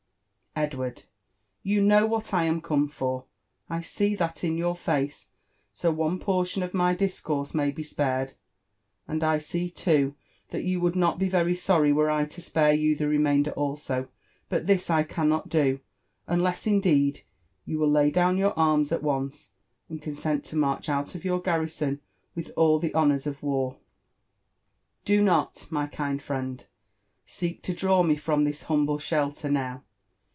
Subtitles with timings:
[0.71, 1.03] "Edward,
[1.63, 3.23] you know what I am come for—
[3.69, 5.29] I see that in your face,
[5.79, 8.33] 80 one portion of my discourse may be spared;—
[9.07, 10.13] and I see, too,
[10.51, 14.09] (bat you would npt be very sorry were I to spare you the remainder also;
[14.49, 15.79] but this I cannot do—
[16.27, 17.23] unless, indeed,
[17.63, 19.51] you will lay down your arms at once,
[19.87, 22.01] and consent to march out of your garrison
[22.35, 23.77] wilh all the honours of war?"
[25.05, 26.65] Bo not, my kind friend,
[27.25, 29.85] seek to draw me from this humble shelter now.